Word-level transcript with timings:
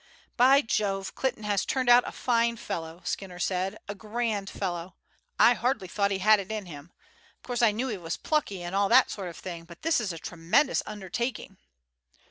"By 0.35 0.63
Jove, 0.63 1.13
Clinton 1.13 1.43
has 1.43 1.63
turned 1.63 1.87
out 1.87 2.07
a 2.07 2.11
fine 2.11 2.57
fellow," 2.57 3.01
Skinner 3.05 3.37
said; 3.37 3.77
"a 3.87 3.93
grand 3.93 4.49
fellow! 4.49 4.95
I 5.37 5.53
hardly 5.53 5.87
thought 5.87 6.09
he 6.09 6.17
had 6.17 6.39
it 6.39 6.51
in 6.51 6.65
him. 6.65 6.91
Of 7.37 7.43
course 7.43 7.61
I 7.61 7.69
knew 7.71 7.87
he 7.87 7.97
was 7.99 8.17
plucky, 8.17 8.63
and 8.63 8.73
all 8.73 8.89
that 8.89 9.11
sort 9.11 9.29
of 9.29 9.37
thing; 9.37 9.63
but 9.63 9.83
this 9.83 10.01
is 10.01 10.11
a 10.11 10.17
tremendous 10.17 10.81
undertaking." 10.87 11.59